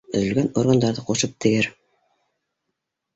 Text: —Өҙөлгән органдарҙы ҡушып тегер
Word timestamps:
—Өҙөлгән 0.19 0.47
органдарҙы 0.61 1.03
ҡушып 1.09 1.35
тегер 1.45 1.67